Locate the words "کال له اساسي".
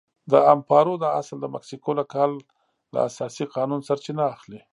2.13-3.45